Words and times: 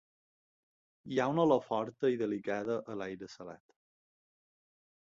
Hi 1.15 1.19
ha 1.19 1.27
una 1.33 1.43
olor 1.43 1.61
forta 1.67 2.11
i 2.15 2.19
delicada 2.23 2.79
a 2.95 2.97
l'aire 3.03 3.31
salat. 3.37 3.79